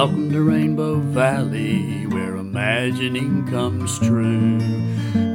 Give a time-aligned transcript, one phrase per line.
[0.00, 4.58] Welcome to Rainbow Valley, where imagining comes true.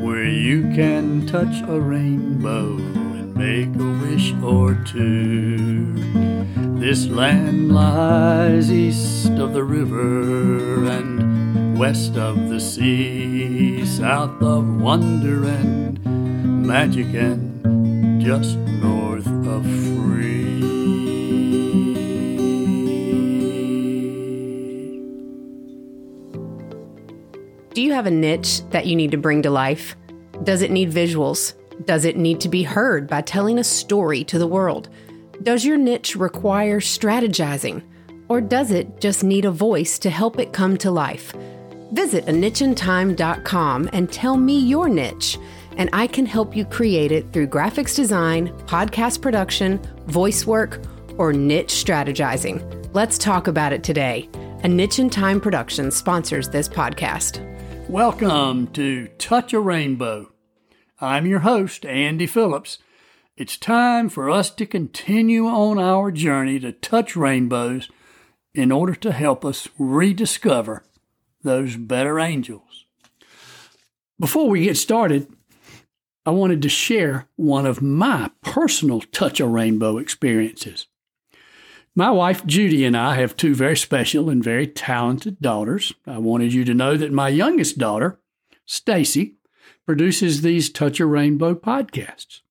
[0.03, 5.93] Where you can touch a rainbow and make a wish or two.
[6.79, 15.45] This land lies east of the river and west of the sea, south of wonder
[15.45, 20.54] and magic and just north of free.
[27.85, 29.95] You have a niche that you need to bring to life?
[30.43, 31.53] Does it need visuals?
[31.85, 34.89] Does it need to be heard by telling a story to the world?
[35.43, 37.83] Does your niche require strategizing?
[38.27, 41.33] Or does it just need a voice to help it come to life?
[41.91, 45.37] Visit a nicheintime.com and tell me your niche,
[45.77, 50.81] and I can help you create it through graphics design, podcast production, voice work,
[51.17, 52.63] or niche strategizing.
[52.93, 54.27] Let's talk about it today.
[54.63, 57.54] A Niche in Time production sponsors this podcast.
[57.95, 60.33] Welcome to Touch a Rainbow.
[60.99, 62.79] I'm your host, Andy Phillips.
[63.37, 67.89] It's time for us to continue on our journey to touch rainbows
[68.53, 70.83] in order to help us rediscover
[71.41, 72.83] those better angels.
[74.19, 75.33] Before we get started,
[76.25, 80.87] I wanted to share one of my personal touch a rainbow experiences.
[81.97, 85.93] My wife Judy and I have two very special and very talented daughters.
[86.05, 88.19] I wanted you to know that my youngest daughter,
[88.65, 89.35] Stacy,
[89.85, 92.41] produces these Touch a Rainbow podcasts.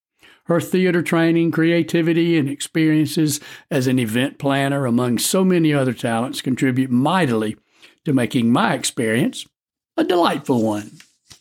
[0.44, 3.38] Her theater training, creativity, and experiences
[3.70, 7.58] as an event planner, among so many other talents, contribute mightily
[8.06, 9.46] to making my experience
[9.98, 10.90] a delightful one.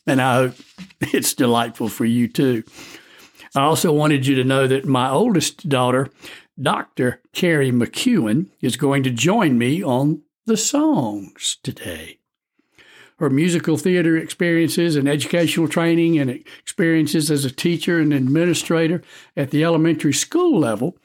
[0.05, 0.55] And I hope
[0.99, 2.63] it's delightful for you too.
[3.55, 6.09] I also wanted you to know that my oldest daughter
[6.61, 7.21] Dr.
[7.31, 12.19] Carrie McEwen is going to join me on the songs today.
[13.19, 19.01] Her musical theater experiences and educational training and experiences as a teacher and administrator
[19.38, 20.97] at the elementary school level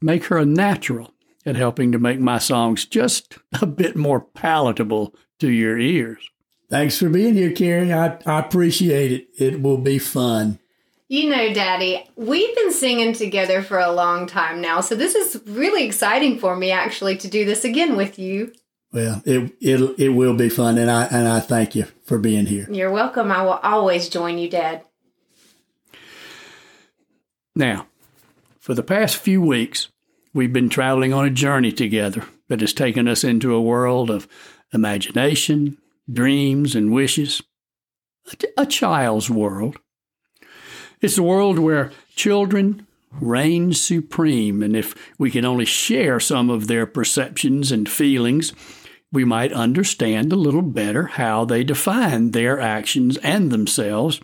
[0.00, 1.12] make her a natural
[1.44, 6.30] at helping to make my songs just a bit more palatable to your ears.
[6.70, 7.92] Thanks for being here, Carrie.
[7.92, 9.28] I, I appreciate it.
[9.38, 10.58] It will be fun.
[11.08, 15.40] You know, Daddy, we've been singing together for a long time now, so this is
[15.46, 18.52] really exciting for me actually to do this again with you.
[18.90, 22.46] Well, it it it will be fun, and I and I thank you for being
[22.46, 22.66] here.
[22.70, 23.30] You're welcome.
[23.30, 24.82] I will always join you, Dad.
[27.54, 27.86] Now,
[28.58, 29.88] for the past few weeks,
[30.32, 34.26] we've been traveling on a journey together that has taken us into a world of
[34.72, 35.76] imagination,
[36.10, 37.42] dreams, and wishes,
[38.32, 39.76] a, a child's world
[41.04, 42.86] it's a world where children
[43.20, 48.54] reign supreme, and if we can only share some of their perceptions and feelings,
[49.12, 54.18] we might understand a little better how they define their actions and themselves,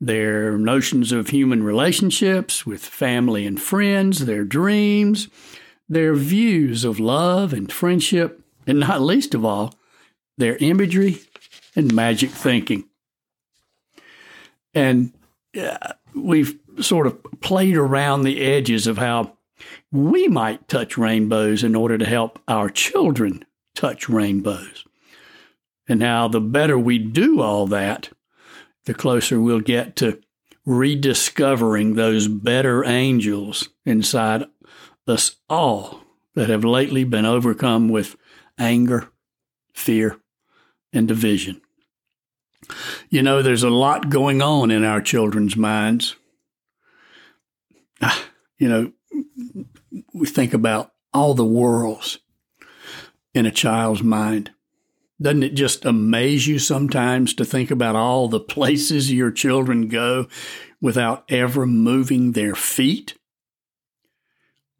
[0.00, 5.28] their notions of human relationships with family and friends, their dreams,
[5.88, 9.74] their views of love and friendship, and not least of all,
[10.38, 11.18] their imagery
[11.74, 12.84] and magic thinking.
[14.72, 15.12] And
[15.60, 19.36] uh, we've sort of played around the edges of how
[19.92, 23.44] we might touch rainbows in order to help our children
[23.74, 24.84] touch rainbows.
[25.86, 28.10] And how the better we do all that,
[28.86, 30.20] the closer we'll get to
[30.66, 34.44] rediscovering those better angels inside
[35.06, 36.00] us all
[36.34, 38.16] that have lately been overcome with
[38.58, 39.08] anger,
[39.74, 40.18] fear,
[40.92, 41.60] and division.
[43.10, 46.16] You know, there's a lot going on in our children's minds.
[48.02, 48.24] Ah,
[48.58, 48.92] you know,
[50.12, 52.18] we think about all the worlds
[53.34, 54.50] in a child's mind.
[55.20, 60.26] Doesn't it just amaze you sometimes to think about all the places your children go
[60.80, 63.14] without ever moving their feet?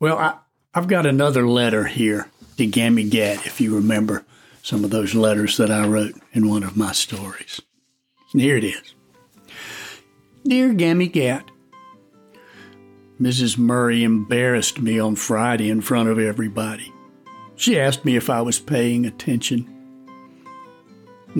[0.00, 0.38] Well, I,
[0.74, 4.24] have got another letter here to Gammy if you remember
[4.60, 7.60] some of those letters that I wrote in one of my stories.
[8.36, 8.94] Here it is
[10.42, 11.48] Dear Gammy Gatt,
[13.20, 13.56] Mrs.
[13.56, 16.92] Murray embarrassed me on Friday in front of everybody.
[17.54, 19.70] She asked me if I was paying attention.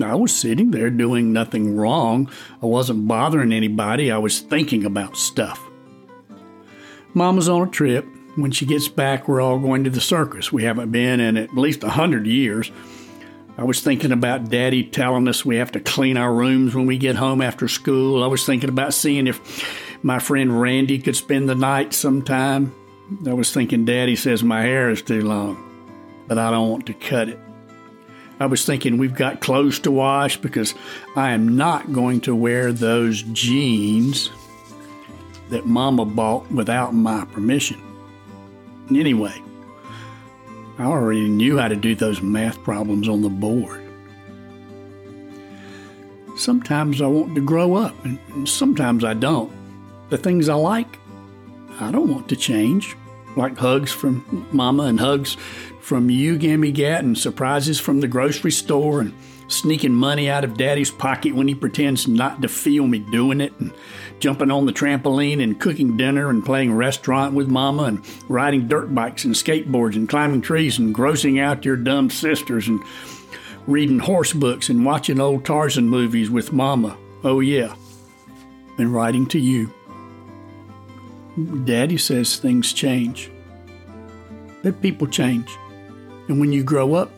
[0.01, 2.31] I was sitting there doing nothing wrong.
[2.63, 4.09] I wasn't bothering anybody.
[4.09, 5.61] I was thinking about stuff.
[7.13, 8.05] Mom was on a trip.
[8.35, 10.53] When she gets back, we're all going to the circus.
[10.53, 12.71] We haven't been in at least a hundred years.
[13.57, 16.97] I was thinking about Daddy telling us we have to clean our rooms when we
[16.97, 18.21] get home after school.
[18.21, 22.75] I was thinking about seeing if my friend Randy could spend the night sometime.
[23.25, 25.57] I was thinking Daddy says my hair is too long,
[26.27, 27.39] but I don't want to cut it.
[28.41, 30.75] I was thinking we've got clothes to wash because
[31.15, 34.29] I am not going to wear those jeans
[35.49, 37.81] that Mama bought without my permission.
[38.89, 39.41] Anyway,
[40.77, 43.81] I already knew how to do those math problems on the board.
[46.37, 49.51] Sometimes I want to grow up, and sometimes I don't.
[50.09, 50.99] The things I like,
[51.79, 52.95] I don't want to change,
[53.37, 55.37] like hugs from Mama and hugs
[55.79, 59.13] from you, Gammy Gat, and surprises from the grocery store, and
[59.47, 63.53] sneaking money out of Daddy's pocket when he pretends not to feel me doing it,
[63.59, 63.71] and
[64.19, 68.93] jumping on the trampoline and cooking dinner and playing restaurant with Mama, and riding dirt
[68.93, 72.81] bikes and skateboards and climbing trees and grossing out your dumb sisters and
[73.67, 76.97] reading horse books and watching old Tarzan movies with Mama.
[77.23, 77.75] Oh, yeah.
[78.77, 79.73] And writing to you.
[81.65, 83.31] Daddy says things change.
[84.63, 85.49] That people change.
[86.27, 87.11] And when you grow up,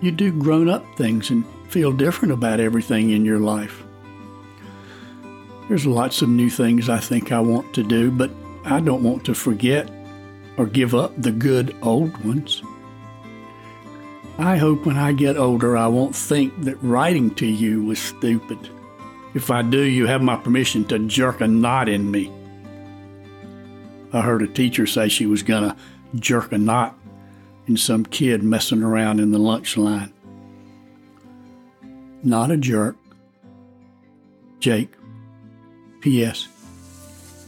[0.00, 3.82] you do grown up things and feel different about everything in your life.
[5.68, 8.30] There's lots of new things I think I want to do, but
[8.64, 9.90] I don't want to forget
[10.56, 12.62] or give up the good old ones.
[14.38, 18.58] I hope when I get older I won't think that writing to you was stupid.
[19.34, 22.32] If I do, you have my permission to jerk a knot in me.
[24.12, 25.76] I heard a teacher say she was going to
[26.16, 26.96] jerk a knot
[27.70, 30.12] in some kid messing around in the lunch line.
[32.24, 32.96] Not a jerk.
[34.58, 34.92] Jake.
[36.00, 36.48] P.S.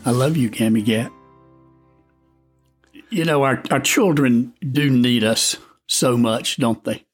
[0.07, 1.11] I love you, Gammy Gat.
[3.11, 5.57] You know, our, our children do need us
[5.89, 7.05] so much, don't they?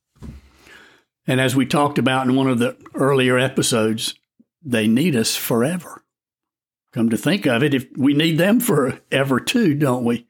[1.27, 4.15] And as we talked about in one of the earlier episodes,
[4.63, 6.05] they need us forever.
[6.93, 10.28] Come to think of it, if we need them forever too, don't we?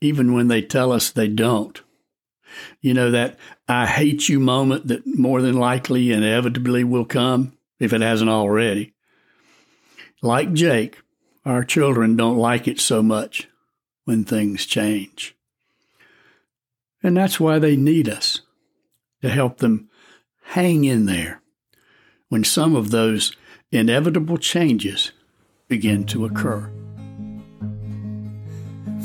[0.00, 1.80] Even when they tell us they don't.
[2.80, 7.92] You know, that I hate you moment that more than likely inevitably will come if
[7.92, 8.94] it hasn't already.
[10.22, 10.98] Like Jake,
[11.44, 13.48] our children don't like it so much
[14.04, 15.36] when things change.
[17.02, 18.40] And that's why they need us
[19.22, 19.88] to help them
[20.42, 21.42] hang in there
[22.28, 23.36] when some of those
[23.70, 25.12] inevitable changes
[25.68, 26.70] begin to occur.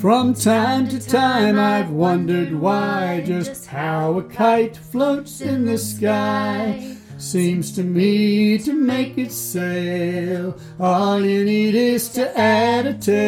[0.04, 6.98] From time to time, I've wondered why, just how a kite floats in the sky.
[7.18, 13.22] Seems to me to make it sail, all you need is to add a tail.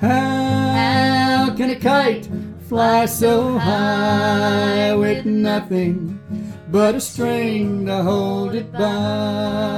[0.00, 2.26] How can a kite
[2.66, 6.18] fly so high with nothing
[6.70, 9.74] but a string to hold it by?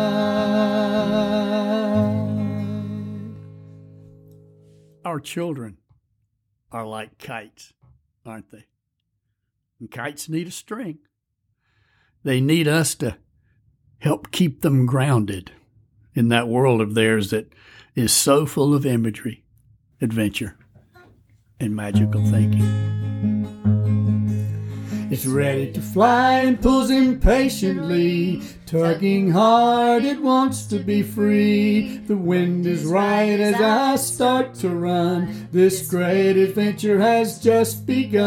[5.17, 5.79] Our children
[6.71, 7.73] are like kites,
[8.27, 8.67] aren't they?
[9.81, 10.99] And kites need a string.
[12.23, 13.17] They need us to
[14.01, 15.53] help keep them grounded
[16.15, 17.51] in that world of theirs that
[17.95, 19.47] is so full of imagery,
[20.03, 20.59] adventure,
[21.59, 23.36] and magical thinking.
[25.17, 31.97] It's ready to fly and pulls impatiently, tugging hard, it wants to be free.
[32.07, 35.49] The wind is right as I start to run.
[35.53, 38.27] This great adventure has just begun.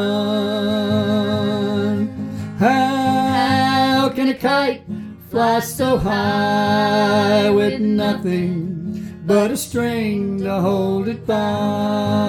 [2.57, 4.81] How can a kite
[5.29, 12.28] fly so high with nothing but a string to hold it by?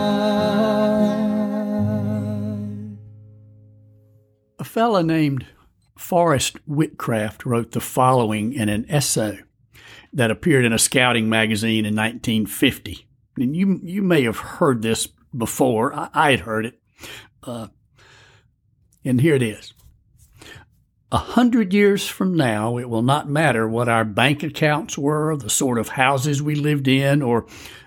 [4.71, 5.47] Fella named
[5.99, 9.41] Forest Witcraft wrote the following in an essay
[10.13, 13.05] that appeared in a scouting magazine in 1950.
[13.37, 15.93] And you, you may have heard this before.
[15.93, 16.81] I, I had heard it.
[17.43, 17.67] Uh,
[19.05, 19.75] and here it is.
[21.11, 25.51] A hundred years from now, it will not matter what our bank accounts were, the
[25.51, 27.45] sort of houses we lived in, or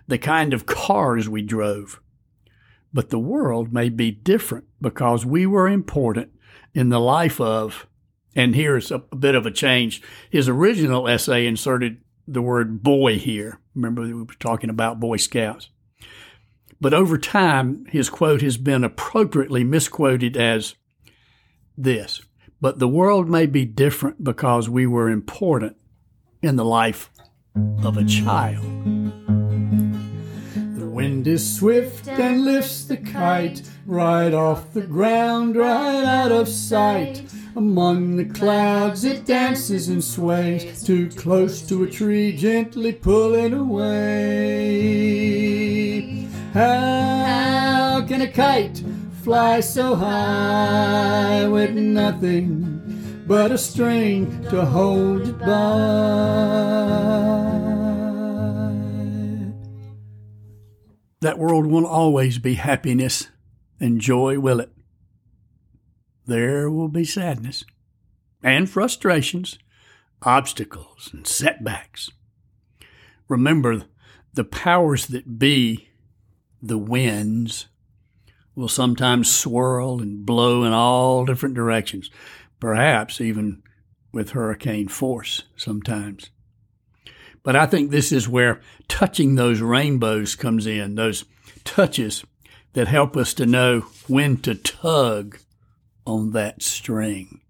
[0.10, 2.02] the kind of cars we drove.
[2.94, 6.30] But the world may be different because we were important
[6.74, 7.88] in the life of,
[8.36, 10.02] and here's a, a bit of a change.
[10.30, 13.60] His original essay inserted the word boy here.
[13.76, 15.70] Remember, we were talking about Boy Scouts.
[16.80, 20.76] But over time, his quote has been appropriately misquoted as
[21.78, 22.22] this
[22.62, 25.78] But the world may be different because we were important
[26.42, 27.10] in the life
[27.84, 29.23] of a child.
[31.24, 37.24] Wind is swift and lifts the kite right off the ground, right out of sight.
[37.56, 43.88] Among the clouds it dances and sways, too close to a tree, gently pulling away.
[46.54, 48.84] How can a kite
[49.24, 56.84] fly so high with nothing but a string to hold it by.
[61.24, 63.30] That world won't always be happiness
[63.80, 64.74] and joy, will it?
[66.26, 67.64] There will be sadness
[68.44, 69.58] and frustrations,
[70.22, 72.10] obstacles and setbacks.
[73.30, 73.84] Remember,
[74.34, 75.88] the powers that be,
[76.62, 77.68] the winds,
[78.54, 82.12] will sometimes swirl and blow in all different directions,
[82.60, 83.64] perhaps even
[84.12, 86.32] with hurricane force sometimes.
[87.44, 91.26] But I think this is where touching those rainbows comes in, those
[91.66, 92.24] touches
[92.72, 95.40] that help us to know when to tug
[96.06, 97.42] on that string,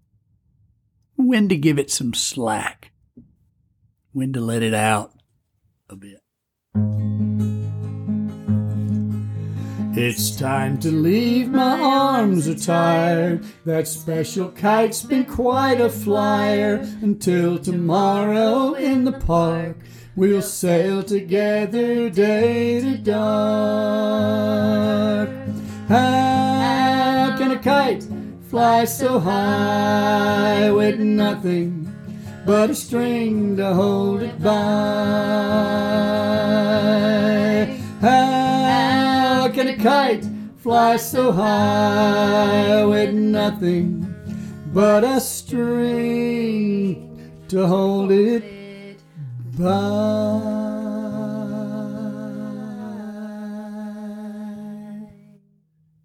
[1.16, 2.90] when to give it some slack,
[4.12, 5.12] when to let it out
[5.88, 6.20] a bit.
[9.96, 13.44] It's time to leave, my arms are tired.
[13.64, 16.84] That special kite's been quite a flyer.
[17.00, 19.76] Until tomorrow in the park,
[20.16, 23.28] we'll sail together day to dark.
[25.88, 28.04] How can a kite
[28.50, 31.88] fly so high with nothing
[32.44, 35.84] but a string to hold it by?
[39.84, 40.24] Kite
[40.56, 44.14] fly so high with nothing
[44.72, 46.24] but a string
[47.48, 48.98] to hold it
[49.58, 50.40] by?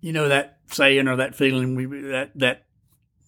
[0.02, 2.66] You know that saying or that feeling we that that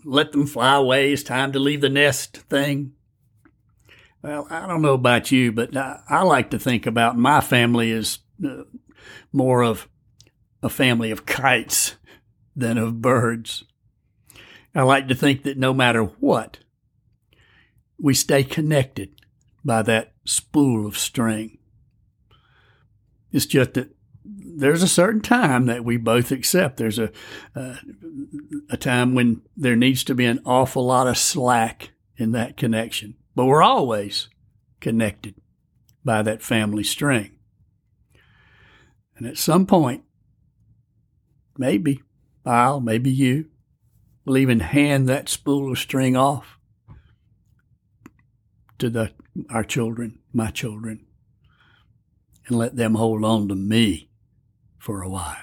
[0.03, 1.13] let them fly away.
[1.13, 2.91] It's time to leave the nest thing.
[4.21, 7.93] Well, I don't know about you, but I, I like to think about my family
[7.93, 8.63] as uh,
[9.31, 9.87] more of
[10.63, 11.95] a family of kites
[12.55, 13.63] than of birds.
[14.73, 16.59] I like to think that no matter what,
[17.99, 19.11] we stay connected
[19.63, 21.57] by that spool of string.
[23.31, 26.77] It's just that there's a certain time that we both accept.
[26.77, 27.11] There's a
[27.55, 27.75] uh,
[28.69, 33.15] a time when there needs to be an awful lot of slack in that connection,
[33.35, 34.29] but we're always
[34.79, 35.35] connected
[36.03, 37.31] by that family string.
[39.15, 40.03] And at some point,
[41.57, 42.01] maybe.
[42.45, 43.47] I'll, maybe you,
[44.25, 46.57] will even hand that spool of string off
[48.79, 49.11] to the
[49.49, 51.05] our children, my children,
[52.47, 54.09] and let them hold on to me
[54.77, 55.37] for a while.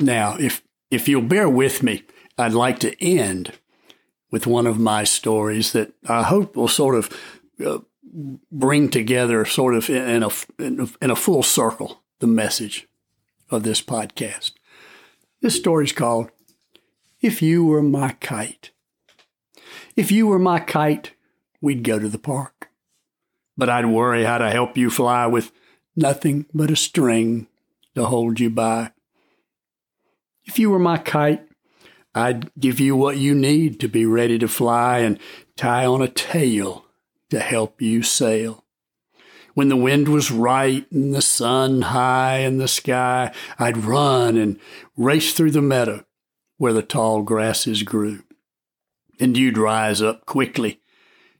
[0.00, 2.04] Now, if if you'll bear with me,
[2.38, 3.52] I'd like to end
[4.30, 7.10] with one of my stories that I hope will sort of
[7.64, 7.78] uh,
[8.50, 12.88] bring together, sort of in a, in a in a full circle, the message
[13.50, 14.52] of this podcast.
[15.40, 16.30] This story is called
[17.20, 18.70] "If You Were My Kite."
[19.96, 21.14] If you were my kite,
[21.60, 22.70] we'd go to the park,
[23.56, 25.50] but I'd worry how to help you fly with
[25.96, 27.48] nothing but a string
[27.94, 28.92] to hold you by.
[30.44, 31.46] If you were my kite,
[32.14, 35.18] I'd give you what you need to be ready to fly and
[35.56, 36.86] tie on a tail
[37.30, 38.64] to help you sail.
[39.58, 44.60] When the wind was right and the sun high in the sky, I'd run and
[44.96, 46.04] race through the meadow
[46.58, 48.22] where the tall grasses grew.
[49.18, 50.80] And you'd rise up quickly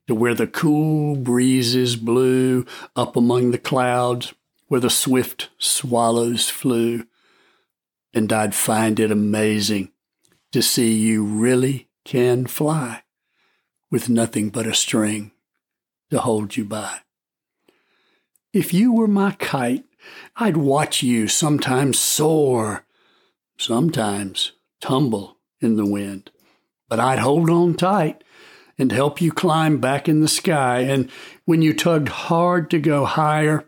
[0.09, 4.35] to where the cool breezes blew up among the clouds
[4.67, 7.07] where the swift swallows flew.
[8.13, 9.93] And I'd find it amazing
[10.51, 13.05] to see you really can fly
[13.93, 15.31] with nothing but a string
[16.11, 17.03] to hold you by.
[18.53, 19.85] If you were my kite,
[20.37, 22.87] I'd watch you sometimes soar,
[23.59, 26.31] sometimes tumble in the wind,
[26.89, 28.25] but I'd hold on tight
[28.79, 30.81] and help you climb back in the sky.
[30.81, 31.11] And
[31.45, 33.67] when you tugged hard to go higher,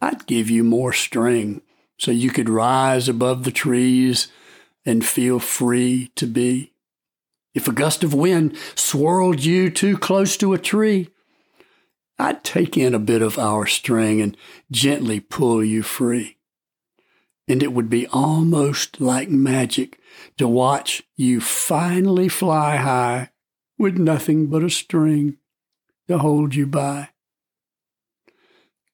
[0.00, 1.62] I'd give you more string
[1.98, 4.28] so you could rise above the trees
[4.86, 6.74] and feel free to be.
[7.54, 11.08] If a gust of wind swirled you too close to a tree,
[12.18, 14.36] I'd take in a bit of our string and
[14.70, 16.36] gently pull you free.
[17.48, 19.98] And it would be almost like magic
[20.38, 23.30] to watch you finally fly high
[23.78, 25.38] with nothing but a string
[26.08, 27.10] to hold you by.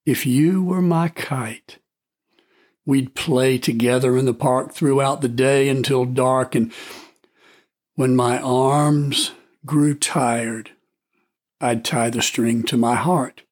[0.07, 1.79] If you were my kite,
[2.87, 6.55] we'd play together in the park throughout the day until dark.
[6.55, 6.73] And
[7.95, 9.33] when my arms
[9.67, 10.71] grew tired,
[11.61, 13.43] I'd tie the string to my heart.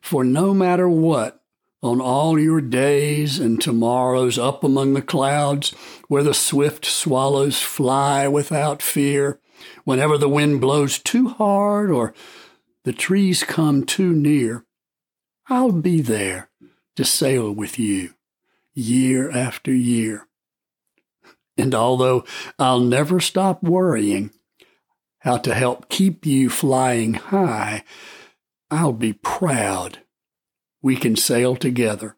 [0.00, 1.42] For no matter what
[1.82, 5.70] on all your days and tomorrows up among the clouds
[6.08, 9.40] where the swift swallows fly without fear
[9.84, 12.14] whenever the wind blows too hard or
[12.84, 14.64] the trees come too near.
[15.48, 16.50] I'll be there
[16.96, 18.14] to sail with you
[18.74, 20.28] year after year.
[21.56, 22.24] And although
[22.58, 24.30] I'll never stop worrying
[25.26, 27.82] how to help keep you flying high,
[28.70, 29.98] I'll be proud
[30.80, 32.16] we can sail together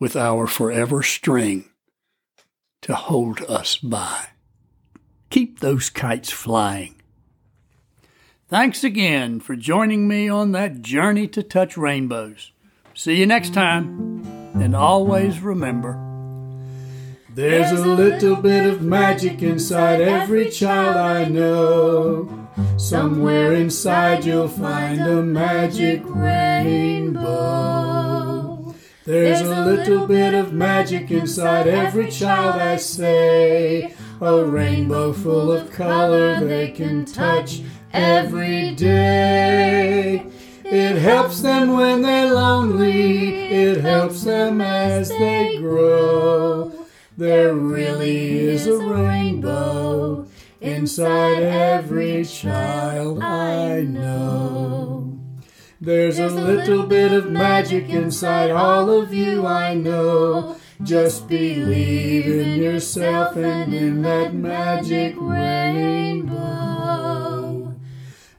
[0.00, 1.70] with our forever string
[2.80, 4.30] to hold us by.
[5.30, 7.00] Keep those kites flying.
[8.48, 12.50] Thanks again for joining me on that journey to touch rainbows.
[12.92, 16.11] See you next time, and always remember
[17.34, 22.48] there's a little bit of magic inside every child I know.
[22.76, 27.22] Somewhere inside you'll find a magic rainbow.
[29.04, 33.94] There's a little bit of magic inside every child I say.
[34.20, 37.62] A rainbow full of color they can touch
[37.92, 40.26] every day.
[40.64, 46.81] It helps them when they're lonely, it helps them as they grow.
[47.16, 50.26] There really is a rainbow
[50.62, 55.20] inside every child I know.
[55.78, 60.56] There's a little bit of magic inside all of you, I know.
[60.82, 66.32] Just believe in yourself and in that magic rainbow.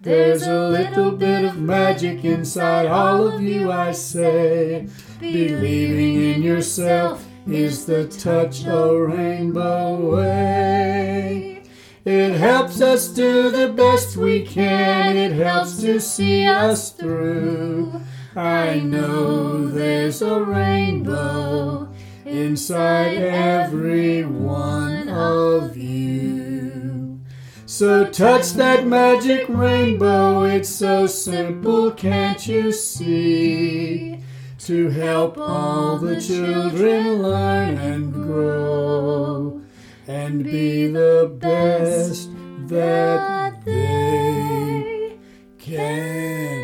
[0.02, 4.88] There's a little bit of magic inside all of you, I say.
[5.20, 11.64] Believing in yourself is the touch a rainbow way.
[12.06, 18.02] It helps us do the best we can, it helps to see us through.
[18.36, 21.90] I know there's a rainbow
[22.26, 27.22] inside every one of you.
[27.66, 34.23] So touch that magic rainbow, it's so simple, can't you see?
[34.66, 39.62] to help all the children learn and grow
[40.08, 42.30] and be the best
[42.70, 45.18] that they
[45.60, 46.63] can.